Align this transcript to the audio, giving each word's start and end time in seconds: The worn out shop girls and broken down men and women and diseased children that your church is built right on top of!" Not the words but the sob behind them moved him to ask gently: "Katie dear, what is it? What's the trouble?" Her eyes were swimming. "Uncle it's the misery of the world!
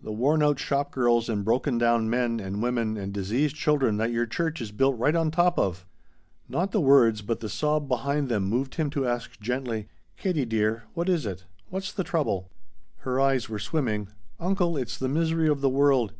The 0.00 0.12
worn 0.12 0.44
out 0.44 0.60
shop 0.60 0.92
girls 0.92 1.28
and 1.28 1.44
broken 1.44 1.76
down 1.76 2.08
men 2.08 2.38
and 2.38 2.62
women 2.62 2.96
and 2.96 3.12
diseased 3.12 3.56
children 3.56 3.96
that 3.96 4.12
your 4.12 4.26
church 4.26 4.60
is 4.60 4.70
built 4.70 4.96
right 4.96 5.16
on 5.16 5.32
top 5.32 5.58
of!" 5.58 5.84
Not 6.48 6.70
the 6.70 6.80
words 6.80 7.20
but 7.20 7.40
the 7.40 7.48
sob 7.48 7.88
behind 7.88 8.28
them 8.28 8.44
moved 8.44 8.76
him 8.76 8.90
to 8.90 9.08
ask 9.08 9.40
gently: 9.40 9.88
"Katie 10.16 10.44
dear, 10.44 10.84
what 10.94 11.08
is 11.08 11.26
it? 11.26 11.46
What's 11.68 11.92
the 11.92 12.04
trouble?" 12.04 12.48
Her 12.98 13.18
eyes 13.20 13.48
were 13.48 13.58
swimming. 13.58 14.06
"Uncle 14.38 14.76
it's 14.76 14.96
the 14.96 15.08
misery 15.08 15.48
of 15.48 15.60
the 15.62 15.68
world! 15.68 16.10